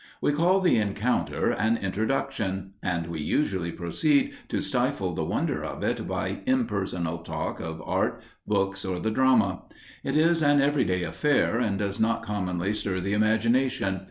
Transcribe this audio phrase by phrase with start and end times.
[0.19, 5.83] We call the encounter an introduction, and we usually proceed to stifle the wonder of
[5.83, 9.65] it by impersonal talk of art, books or the drama.
[10.03, 13.99] It is an every day affair and does not commonly stir the imagination.